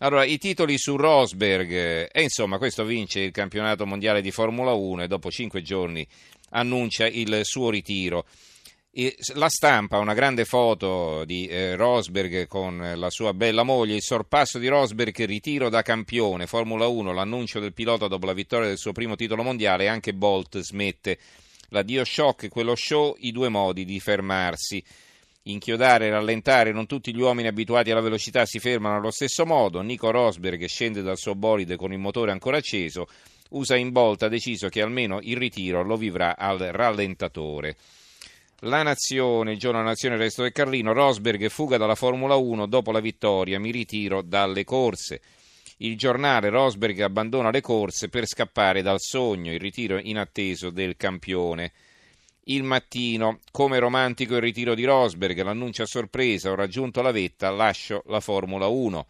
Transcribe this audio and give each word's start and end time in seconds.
Allora, 0.00 0.24
i 0.24 0.38
titoli 0.38 0.78
su 0.78 0.96
Rosberg, 0.96 1.72
e 2.12 2.22
insomma, 2.22 2.58
questo 2.58 2.84
vince 2.84 3.18
il 3.18 3.32
campionato 3.32 3.84
mondiale 3.84 4.20
di 4.20 4.30
Formula 4.30 4.72
1 4.72 5.02
e 5.02 5.08
dopo 5.08 5.28
cinque 5.28 5.60
giorni 5.60 6.06
annuncia 6.50 7.08
il 7.08 7.40
suo 7.42 7.68
ritiro. 7.68 8.24
La 9.34 9.48
stampa, 9.48 9.98
una 9.98 10.14
grande 10.14 10.44
foto 10.44 11.24
di 11.24 11.46
eh, 11.46 11.74
Rosberg 11.74 12.46
con 12.46 12.92
la 12.94 13.10
sua 13.10 13.34
bella 13.34 13.64
moglie, 13.64 13.96
il 13.96 14.02
sorpasso 14.02 14.58
di 14.58 14.68
Rosberg, 14.68 15.24
ritiro 15.24 15.68
da 15.68 15.82
campione, 15.82 16.46
Formula 16.46 16.86
1, 16.86 17.12
l'annuncio 17.12 17.58
del 17.58 17.74
pilota 17.74 18.06
dopo 18.06 18.26
la 18.26 18.32
vittoria 18.34 18.68
del 18.68 18.78
suo 18.78 18.92
primo 18.92 19.16
titolo 19.16 19.42
mondiale 19.42 19.84
e 19.84 19.88
anche 19.88 20.14
Bolt 20.14 20.60
smette. 20.60 21.18
L'addio 21.70 22.04
shock, 22.04 22.48
quello 22.48 22.76
show, 22.76 23.16
i 23.18 23.32
due 23.32 23.48
modi 23.48 23.84
di 23.84 23.98
fermarsi 23.98 24.82
inchiodare 25.50 26.10
rallentare, 26.10 26.72
non 26.72 26.86
tutti 26.86 27.14
gli 27.14 27.20
uomini 27.20 27.48
abituati 27.48 27.90
alla 27.90 28.00
velocità 28.00 28.44
si 28.46 28.58
fermano 28.58 28.96
allo 28.96 29.10
stesso 29.10 29.46
modo. 29.46 29.80
Nico 29.80 30.10
Rosberg 30.10 30.64
scende 30.66 31.02
dal 31.02 31.16
suo 31.16 31.34
bolide 31.34 31.76
con 31.76 31.92
il 31.92 31.98
motore 31.98 32.30
ancora 32.30 32.58
acceso, 32.58 33.06
usa 33.50 33.76
in 33.76 33.90
volta, 33.92 34.26
ha 34.26 34.28
deciso 34.28 34.68
che 34.68 34.82
almeno 34.82 35.18
il 35.22 35.36
ritiro 35.36 35.82
lo 35.82 35.96
vivrà 35.96 36.36
al 36.36 36.58
rallentatore. 36.58 37.76
La 38.62 38.82
Nazione, 38.82 39.52
il 39.52 39.58
giorno 39.58 39.78
della 39.78 39.90
Nazione, 39.90 40.16
il 40.16 40.20
resto 40.20 40.42
del 40.42 40.52
Carlino, 40.52 40.92
Rosberg 40.92 41.48
fuga 41.48 41.76
dalla 41.76 41.94
Formula 41.94 42.34
1 42.34 42.66
dopo 42.66 42.90
la 42.90 43.00
vittoria, 43.00 43.60
mi 43.60 43.70
ritiro 43.70 44.20
dalle 44.20 44.64
corse. 44.64 45.20
Il 45.78 45.96
giornale 45.96 46.48
Rosberg 46.48 47.00
abbandona 47.00 47.50
le 47.50 47.60
corse 47.60 48.08
per 48.08 48.26
scappare 48.26 48.82
dal 48.82 48.98
sogno, 48.98 49.52
il 49.52 49.60
ritiro 49.60 50.00
inatteso 50.02 50.70
del 50.70 50.96
campione. 50.96 51.72
Il 52.50 52.62
mattino, 52.62 53.40
come 53.50 53.78
romantico 53.78 54.36
il 54.36 54.40
ritiro 54.40 54.74
di 54.74 54.84
Rosberg, 54.84 55.38
l'annuncia 55.42 55.82
a 55.82 55.86
sorpresa, 55.86 56.50
ho 56.50 56.54
raggiunto 56.54 57.02
la 57.02 57.10
vetta, 57.10 57.50
lascio 57.50 58.02
la 58.06 58.20
Formula 58.20 58.68
1. 58.68 59.06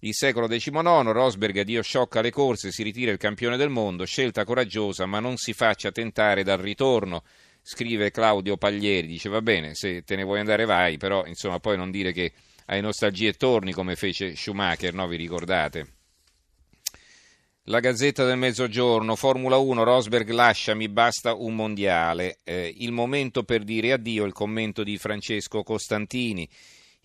Il 0.00 0.12
secolo 0.12 0.48
XIX, 0.48 0.82
Rosberg 1.12 1.56
addio 1.58 1.82
sciocca 1.82 2.20
le 2.20 2.32
corse, 2.32 2.72
si 2.72 2.82
ritira 2.82 3.12
il 3.12 3.18
campione 3.18 3.56
del 3.56 3.68
mondo, 3.68 4.04
scelta 4.04 4.44
coraggiosa, 4.44 5.06
ma 5.06 5.20
non 5.20 5.36
si 5.36 5.52
faccia 5.52 5.92
tentare 5.92 6.42
dal 6.42 6.58
ritorno. 6.58 7.22
Scrive 7.62 8.10
Claudio 8.10 8.56
Paglieri, 8.56 9.06
dice 9.06 9.28
va 9.28 9.40
bene, 9.40 9.76
se 9.76 10.02
te 10.02 10.16
ne 10.16 10.24
vuoi 10.24 10.40
andare 10.40 10.64
vai, 10.64 10.96
però 10.96 11.24
insomma 11.26 11.60
poi 11.60 11.76
non 11.76 11.92
dire 11.92 12.10
che 12.10 12.32
hai 12.66 12.80
nostalgie 12.80 13.28
e 13.28 13.34
torni 13.34 13.70
come 13.72 13.94
fece 13.94 14.34
Schumacher, 14.34 14.92
no? 14.94 15.06
Vi 15.06 15.16
ricordate? 15.16 15.93
La 17.68 17.80
Gazzetta 17.80 18.26
del 18.26 18.36
Mezzogiorno, 18.36 19.16
Formula 19.16 19.56
1, 19.56 19.84
Rosberg 19.84 20.28
lascia, 20.28 20.74
mi 20.74 20.90
basta 20.90 21.32
un 21.32 21.54
mondiale. 21.54 22.36
Eh, 22.44 22.74
il 22.80 22.92
momento 22.92 23.42
per 23.42 23.64
dire 23.64 23.92
addio, 23.92 24.26
il 24.26 24.34
commento 24.34 24.82
di 24.82 24.98
Francesco 24.98 25.62
Costantini. 25.62 26.46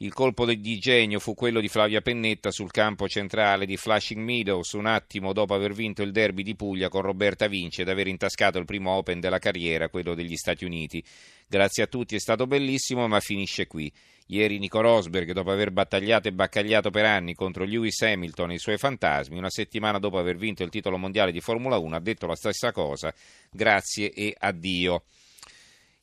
Il 0.01 0.13
colpo 0.13 0.45
di 0.45 0.79
genio 0.79 1.19
fu 1.19 1.33
quello 1.33 1.59
di 1.59 1.67
Flavia 1.67 1.99
Pennetta 1.99 2.51
sul 2.51 2.71
campo 2.71 3.09
centrale 3.09 3.65
di 3.65 3.75
Flushing 3.75 4.21
Meadows, 4.21 4.71
un 4.71 4.85
attimo 4.85 5.33
dopo 5.33 5.53
aver 5.53 5.73
vinto 5.73 6.03
il 6.03 6.13
derby 6.13 6.41
di 6.41 6.55
Puglia 6.55 6.87
con 6.87 7.01
Roberta 7.01 7.47
Vince 7.47 7.81
ed 7.81 7.89
aver 7.89 8.07
intascato 8.07 8.57
il 8.57 8.63
primo 8.63 8.91
Open 8.91 9.19
della 9.19 9.39
carriera, 9.39 9.89
quello 9.89 10.15
degli 10.15 10.37
Stati 10.37 10.63
Uniti. 10.63 11.03
Grazie 11.45 11.83
a 11.83 11.87
tutti, 11.87 12.15
è 12.15 12.19
stato 12.19 12.47
bellissimo, 12.47 13.09
ma 13.09 13.19
finisce 13.19 13.67
qui. 13.67 13.91
Ieri 14.27 14.57
Nico 14.57 14.79
Rosberg, 14.79 15.33
dopo 15.33 15.51
aver 15.51 15.71
battagliato 15.71 16.29
e 16.29 16.31
baccagliato 16.31 16.91
per 16.91 17.03
anni 17.03 17.33
contro 17.33 17.65
Lewis 17.65 18.01
Hamilton 18.01 18.51
e 18.51 18.53
i 18.53 18.59
suoi 18.59 18.77
fantasmi, 18.77 19.37
una 19.37 19.49
settimana 19.49 19.99
dopo 19.99 20.17
aver 20.17 20.37
vinto 20.37 20.63
il 20.63 20.69
titolo 20.69 20.95
mondiale 20.95 21.33
di 21.33 21.41
Formula 21.41 21.77
1, 21.77 21.97
ha 21.97 21.99
detto 21.99 22.25
la 22.25 22.37
stessa 22.37 22.71
cosa, 22.71 23.13
grazie 23.51 24.13
e 24.13 24.33
addio. 24.39 25.03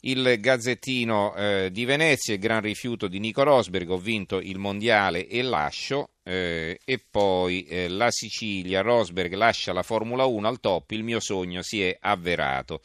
Il 0.07 0.37
Gazzettino 0.39 1.35
eh, 1.35 1.69
di 1.73 1.85
Venezia, 1.85 2.35
il 2.35 2.39
gran 2.39 2.61
rifiuto 2.61 3.09
di 3.09 3.19
Nico 3.19 3.43
Rosberg, 3.43 3.91
ho 3.91 3.99
vinto 3.99 4.39
il 4.39 4.57
mondiale 4.57 5.27
e 5.27 5.43
lascio, 5.43 6.11
eh, 6.23 6.79
e 6.85 7.05
poi 7.11 7.65
eh, 7.65 7.89
la 7.89 8.13
Sicilia, 8.13 8.83
Rosberg 8.83 9.35
lascia 9.35 9.73
la 9.73 9.83
Formula 9.83 10.25
1 10.25 10.47
al 10.47 10.61
top, 10.61 10.93
il 10.93 11.03
mio 11.03 11.19
sogno 11.19 11.61
si 11.63 11.83
è 11.83 11.97
avverato. 12.01 12.83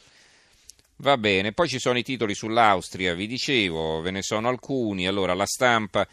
Va 0.96 1.16
bene, 1.16 1.52
poi 1.52 1.68
ci 1.68 1.78
sono 1.78 1.96
i 1.96 2.02
titoli 2.02 2.34
sull'Austria, 2.34 3.14
vi 3.14 3.28
dicevo, 3.28 4.00
ve 4.00 4.10
ne 4.10 4.22
sono 4.22 4.48
alcuni. 4.48 5.06
Allora, 5.06 5.32
la 5.32 5.46
stampa 5.46 6.04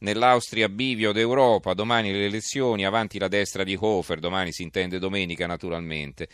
nell'Austria 0.00 0.68
bivio 0.68 1.12
d'Europa, 1.12 1.72
domani 1.72 2.12
le 2.12 2.26
elezioni, 2.26 2.84
avanti 2.84 3.18
la 3.18 3.28
destra 3.28 3.64
di 3.64 3.74
Hofer, 3.80 4.18
domani 4.18 4.52
si 4.52 4.64
intende 4.64 4.98
domenica 4.98 5.46
naturalmente. 5.46 6.28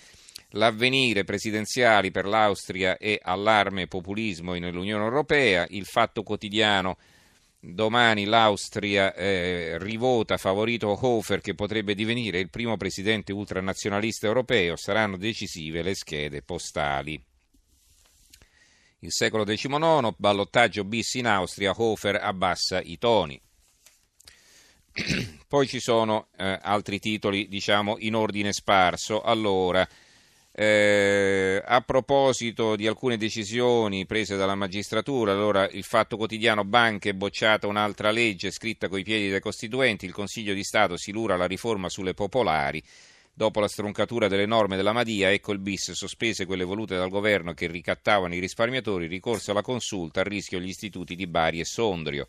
L'avvenire 0.57 1.25
presidenziali 1.25 2.13
per 2.13 2.27
l'Austria 2.27 2.97
e 2.97 3.19
allarme 3.21 3.89
populismo 3.89 4.53
nell'Unione 4.55 5.03
Europea, 5.03 5.67
il 5.71 5.85
fatto 5.85 6.23
quotidiano 6.23 6.97
domani 7.59 8.25
l'Austria 8.25 9.15
eh, 9.15 9.79
rivota 9.79 10.37
favorito 10.37 10.97
Hofer 11.07 11.41
che 11.41 11.55
potrebbe 11.55 11.95
divenire 11.95 12.39
il 12.39 12.51
primo 12.51 12.77
presidente 12.77 13.33
ultranazionalista 13.33 14.27
europeo, 14.27 14.77
saranno 14.77 15.17
decisive 15.17 15.83
le 15.83 15.95
schede 15.95 16.43
postali. 16.43 17.21
Il 19.01 19.13
secolo 19.13 19.43
XIX, 19.43 20.15
ballottaggio 20.17 20.85
bis 20.85 21.15
in 21.15 21.27
Austria, 21.27 21.75
Hofer 21.77 22.15
abbassa 22.15 22.81
i 22.81 22.97
toni. 22.97 23.41
Poi 25.49 25.67
ci 25.67 25.81
sono 25.81 26.29
eh, 26.37 26.59
altri 26.63 27.01
titoli, 27.01 27.49
diciamo, 27.49 27.97
in 27.99 28.15
ordine 28.15 28.53
sparso. 28.53 29.21
Allora, 29.21 29.87
eh, 30.57 31.61
a 31.65 31.81
proposito 31.81 32.77
di 32.77 32.87
alcune 32.87 33.17
decisioni 33.17 34.07
prese 34.07 34.37
dalla 34.37 34.55
magistratura, 34.55 35.33
allora 35.33 35.69
il 35.69 35.83
fatto 35.83 36.17
quotidiano 36.17 36.63
Banche 36.65 37.13
bocciata 37.13 37.67
un'altra 37.67 38.13
legge 38.13 38.53
scritta 38.53 38.89
coi 38.89 39.03
piedi 39.03 39.31
dai 39.31 39.41
costituenti, 39.41 40.07
il 40.07 40.13
Consiglio 40.13 40.55
di 40.55 40.63
Stato 40.63 40.97
si 40.97 41.11
lura 41.11 41.37
la 41.37 41.47
riforma 41.47 41.89
sulle 41.89 42.15
popolari. 42.15 42.81
Dopo 43.37 43.59
la 43.59 43.67
stroncatura 43.67 44.29
delle 44.29 44.47
norme 44.47 44.77
della 44.77 44.93
Madia, 44.93 45.33
ecco 45.33 45.51
il 45.51 45.59
bis, 45.59 45.91
sospese 45.91 46.47
quelle 46.47 46.63
volute 46.63 46.95
dal 46.95 47.11
governo 47.11 47.53
che 47.53 47.67
ricattavano 47.67 48.33
i 48.33 48.39
risparmiatori, 48.39 49.09
ricorso 49.09 49.51
alla 49.51 49.61
consulta, 49.61 50.21
a 50.21 50.23
rischio 50.23 50.61
gli 50.61 50.69
istituti 50.69 51.17
di 51.17 51.27
Bari 51.27 51.59
e 51.59 51.65
Sondrio. 51.65 52.29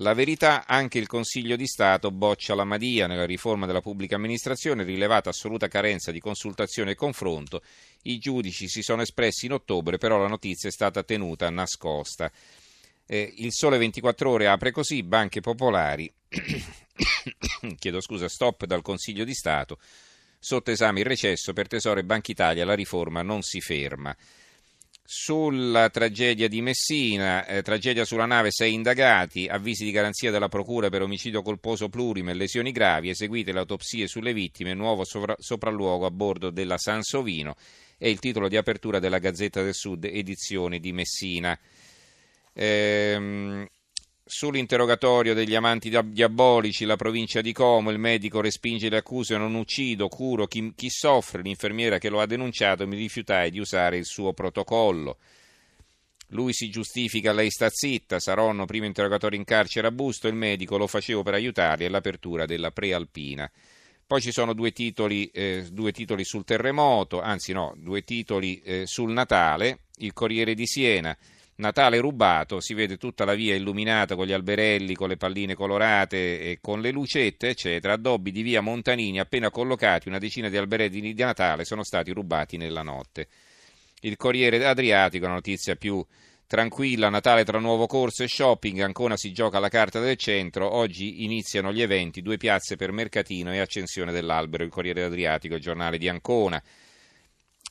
La 0.00 0.12
verità, 0.12 0.66
anche 0.66 0.98
il 0.98 1.06
Consiglio 1.06 1.56
di 1.56 1.66
Stato 1.66 2.10
boccia 2.10 2.54
la 2.54 2.64
Madia 2.64 3.06
nella 3.06 3.24
riforma 3.24 3.64
della 3.64 3.80
pubblica 3.80 4.16
amministrazione, 4.16 4.84
rilevata 4.84 5.30
assoluta 5.30 5.68
carenza 5.68 6.12
di 6.12 6.20
consultazione 6.20 6.90
e 6.90 6.94
confronto. 6.94 7.62
I 8.02 8.18
giudici 8.18 8.68
si 8.68 8.82
sono 8.82 9.00
espressi 9.00 9.46
in 9.46 9.52
ottobre, 9.52 9.96
però 9.96 10.18
la 10.18 10.28
notizia 10.28 10.68
è 10.68 10.72
stata 10.72 11.02
tenuta 11.02 11.48
nascosta. 11.48 12.30
Eh, 13.06 13.34
il 13.38 13.52
Sole 13.52 13.78
24 13.78 14.28
Ore 14.30 14.48
apre 14.48 14.70
così, 14.70 15.02
banche 15.02 15.40
popolari, 15.40 16.12
chiedo 17.78 18.00
scusa, 18.02 18.28
stop 18.28 18.66
dal 18.66 18.82
Consiglio 18.82 19.24
di 19.24 19.34
Stato, 19.34 19.78
Sotto 20.38 20.70
esame 20.70 21.00
il 21.00 21.06
recesso 21.06 21.52
per 21.52 21.66
Tesoro 21.66 21.98
e 21.98 22.04
Banca 22.04 22.30
Italia, 22.30 22.64
la 22.64 22.74
riforma 22.74 23.22
non 23.22 23.42
si 23.42 23.60
ferma. 23.60 24.14
Sulla 25.08 25.88
tragedia 25.88 26.48
di 26.48 26.60
Messina, 26.60 27.46
eh, 27.46 27.62
tragedia 27.62 28.04
sulla 28.04 28.26
nave, 28.26 28.50
sei 28.50 28.74
indagati, 28.74 29.46
avvisi 29.46 29.84
di 29.84 29.92
garanzia 29.92 30.32
della 30.32 30.48
Procura 30.48 30.88
per 30.88 31.02
omicidio 31.02 31.42
colposo 31.42 31.88
plurime 31.88 32.32
e 32.32 32.34
lesioni 32.34 32.72
gravi, 32.72 33.10
eseguite 33.10 33.52
le 33.52 33.60
autopsie 33.60 34.08
sulle 34.08 34.32
vittime, 34.32 34.74
nuovo 34.74 35.04
sovra- 35.04 35.36
sopralluogo 35.38 36.06
a 36.06 36.10
bordo 36.10 36.50
della 36.50 36.76
Sansovino, 36.76 37.54
è 37.96 38.08
il 38.08 38.18
titolo 38.18 38.48
di 38.48 38.56
apertura 38.56 38.98
della 38.98 39.20
Gazzetta 39.20 39.62
del 39.62 39.74
Sud, 39.74 40.06
edizione 40.06 40.80
di 40.80 40.92
Messina. 40.92 41.56
Ehm, 42.52 43.64
Sull'interrogatorio 44.28 45.34
degli 45.34 45.54
amanti 45.54 45.88
diabolici, 45.88 46.84
la 46.84 46.96
provincia 46.96 47.40
di 47.40 47.52
Como, 47.52 47.92
il 47.92 48.00
medico 48.00 48.40
respinge 48.40 48.88
le 48.88 48.96
accuse, 48.96 49.36
non 49.36 49.54
uccido, 49.54 50.08
curo 50.08 50.48
chi, 50.48 50.72
chi 50.74 50.90
soffre, 50.90 51.42
l'infermiera 51.42 51.98
che 51.98 52.08
lo 52.08 52.20
ha 52.20 52.26
denunciato 52.26 52.88
mi 52.88 52.96
rifiutai 52.96 53.52
di 53.52 53.60
usare 53.60 53.98
il 53.98 54.04
suo 54.04 54.32
protocollo. 54.32 55.18
Lui 56.30 56.52
si 56.52 56.70
giustifica, 56.70 57.32
lei 57.32 57.50
sta 57.50 57.68
zitta, 57.70 58.18
Saronno, 58.18 58.64
primo 58.64 58.86
interrogatorio 58.86 59.38
in 59.38 59.44
carcere 59.44 59.86
a 59.86 59.92
Busto, 59.92 60.26
il 60.26 60.34
medico 60.34 60.76
lo 60.76 60.88
facevo 60.88 61.22
per 61.22 61.34
aiutarli 61.34 61.84
all'apertura 61.84 62.46
della 62.46 62.72
prealpina. 62.72 63.48
Poi 64.04 64.20
ci 64.20 64.32
sono 64.32 64.54
due 64.54 64.72
titoli, 64.72 65.26
eh, 65.26 65.68
due 65.70 65.92
titoli 65.92 66.24
sul 66.24 66.44
terremoto, 66.44 67.20
anzi 67.20 67.52
no, 67.52 67.74
due 67.76 68.02
titoli 68.02 68.60
eh, 68.62 68.86
sul 68.86 69.12
Natale, 69.12 69.82
il 69.98 70.12
Corriere 70.12 70.54
di 70.54 70.66
Siena. 70.66 71.16
Natale 71.58 72.00
rubato, 72.00 72.60
si 72.60 72.74
vede 72.74 72.98
tutta 72.98 73.24
la 73.24 73.34
via 73.34 73.54
illuminata 73.54 74.14
con 74.14 74.26
gli 74.26 74.32
alberelli, 74.32 74.94
con 74.94 75.08
le 75.08 75.16
palline 75.16 75.54
colorate 75.54 76.38
e 76.40 76.58
con 76.60 76.82
le 76.82 76.90
lucette, 76.90 77.48
eccetera. 77.48 77.94
Addobbi 77.94 78.30
di 78.30 78.42
via 78.42 78.60
Montanini 78.60 79.18
appena 79.18 79.50
collocati, 79.50 80.08
una 80.08 80.18
decina 80.18 80.50
di 80.50 80.58
alberelli 80.58 81.00
di 81.00 81.14
Natale 81.14 81.64
sono 81.64 81.82
stati 81.82 82.12
rubati 82.12 82.58
nella 82.58 82.82
notte. 82.82 83.28
Il 84.00 84.16
Corriere 84.16 84.62
Adriatico, 84.66 85.24
una 85.24 85.34
notizia 85.34 85.76
più 85.76 86.04
tranquilla, 86.46 87.08
Natale 87.08 87.42
tra 87.42 87.58
nuovo 87.58 87.86
corso 87.86 88.22
e 88.22 88.28
shopping, 88.28 88.80
ancora 88.80 89.16
si 89.16 89.32
gioca 89.32 89.58
la 89.58 89.70
carta 89.70 89.98
del 89.98 90.16
centro, 90.16 90.70
oggi 90.70 91.24
iniziano 91.24 91.72
gli 91.72 91.80
eventi, 91.80 92.20
due 92.20 92.36
piazze 92.36 92.76
per 92.76 92.92
mercatino 92.92 93.50
e 93.54 93.60
accensione 93.60 94.12
dell'albero, 94.12 94.62
il 94.62 94.70
Corriere 94.70 95.04
Adriatico, 95.04 95.54
il 95.54 95.62
giornale 95.62 95.96
di 95.96 96.08
Ancona. 96.08 96.62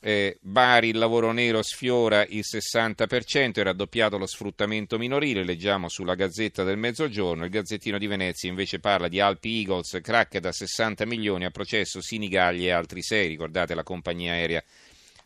Eh, 0.02 0.36
Bari 0.40 0.88
il 0.88 0.98
lavoro 0.98 1.32
nero 1.32 1.62
sfiora 1.62 2.24
il 2.26 2.44
60%, 2.44 3.54
è 3.54 3.62
raddoppiato 3.62 4.18
lo 4.18 4.26
sfruttamento 4.26 4.98
minorile, 4.98 5.42
leggiamo 5.42 5.88
sulla 5.88 6.14
Gazzetta 6.14 6.64
del 6.64 6.76
Mezzogiorno, 6.76 7.44
il 7.44 7.50
Gazzettino 7.50 7.98
di 7.98 8.06
Venezia 8.06 8.48
invece 8.48 8.78
parla 8.78 9.08
di 9.08 9.20
Alpi 9.20 9.60
Eagles, 9.60 9.98
crack 10.02 10.38
da 10.38 10.52
60 10.52 11.06
milioni 11.06 11.44
a 11.44 11.50
processo 11.50 12.00
Sinigaglia 12.00 12.66
e 12.66 12.70
altri 12.72 13.02
sei, 13.02 13.28
ricordate 13.28 13.74
la 13.74 13.82
compagnia 13.82 14.32
aerea 14.32 14.62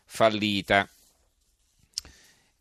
fallita. 0.05 0.87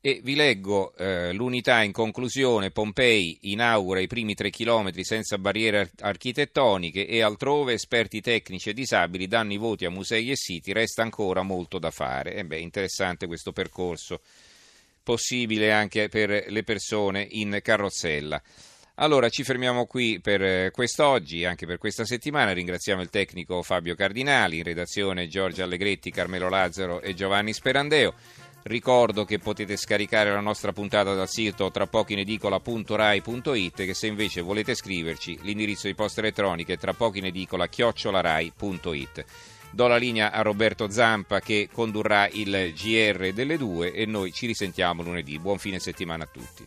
E 0.03 0.21
vi 0.23 0.35
leggo 0.35 0.95
eh, 0.97 1.31
l'unità 1.35 1.83
in 1.83 1.93
conclusione, 1.93 2.71
Pompei 2.71 3.37
inaugura 3.43 4.01
i 4.01 4.07
primi 4.07 4.35
tre 4.35 4.49
chilometri 4.49 5.05
senza 5.05 5.37
barriere 5.37 5.91
architettoniche 6.01 7.07
e 7.07 7.21
altrove 7.21 7.75
esperti 7.75 8.23
tecnici 8.23 8.71
e 8.71 8.73
disabili 8.73 9.27
danno 9.27 9.53
i 9.53 9.59
voti 9.59 9.85
a 9.85 9.91
musei 9.91 10.31
e 10.31 10.37
siti, 10.37 10.73
resta 10.73 11.03
ancora 11.03 11.43
molto 11.43 11.79
da 11.79 11.91
fare. 11.91 12.33
E 12.33 12.47
beh, 12.47 12.61
interessante 12.61 13.27
questo 13.27 13.53
percorso, 13.53 14.23
possibile 15.03 15.71
anche 15.71 16.09
per 16.09 16.47
le 16.49 16.63
persone 16.63 17.27
in 17.33 17.59
carrozzella. 17.63 18.41
Allora 18.95 19.29
ci 19.29 19.45
fermiamo 19.45 19.85
qui 19.85 20.19
per 20.21 20.43
eh, 20.43 20.71
quest'oggi, 20.71 21.45
anche 21.45 21.67
per 21.67 21.77
questa 21.77 22.07
settimana. 22.07 22.53
Ringraziamo 22.53 23.03
il 23.03 23.11
tecnico 23.11 23.63
Fabio 23.63 23.95
Cardinali, 23.95 24.57
in 24.59 24.63
redazione 24.63 25.29
Giorgio 25.29 25.63
Allegretti, 25.63 26.11
Carmelo 26.11 26.49
Lazzaro 26.49 27.03
e 27.03 27.13
Giovanni 27.13 27.53
Sperandeo. 27.53 28.15
Ricordo 28.63 29.25
che 29.25 29.39
potete 29.39 29.77
scaricare 29.77 30.31
la 30.31 30.41
nostra 30.41 30.73
puntata 30.73 31.15
dal 31.15 31.29
sito 31.29 31.71
trapochinedicola.rai.it 31.71 33.75
che 33.75 33.95
se 33.95 34.07
invece 34.07 34.43
volete 34.43 34.75
scriverci 34.75 35.39
l'indirizzo 35.43 35.87
di 35.87 35.95
posta 35.95 36.21
elettronica 36.21 36.75
è 36.75 36.79
trapochinedicola.it. 36.79 39.25
Do 39.71 39.87
la 39.87 39.97
linea 39.97 40.31
a 40.33 40.43
Roberto 40.43 40.91
Zampa 40.91 41.41
che 41.41 41.71
condurrà 41.73 42.29
il 42.29 42.75
GR 42.75 43.33
delle 43.33 43.57
due 43.57 43.93
e 43.93 44.05
noi 44.05 44.31
ci 44.33 44.47
risentiamo 44.47 45.03
lunedì. 45.03 45.39
Buon 45.39 45.59
fine 45.59 45.79
settimana 45.79 46.25
a 46.25 46.29
tutti. 46.31 46.67